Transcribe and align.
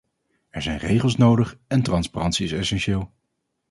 Er 0.49 0.61
zijn 0.61 0.77
regels 0.77 1.15
nodig 1.17 1.59
en 1.67 1.81
transparantie 1.83 2.45
is 2.45 2.51
essentieel. 2.51 3.11